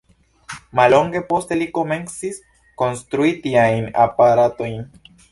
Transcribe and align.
Mallonge 0.77 1.19
poste 1.33 1.57
li 1.59 1.67
komencis 1.75 2.39
konstrui 2.83 3.33
tiajn 3.43 3.85
aparatojn. 4.07 4.81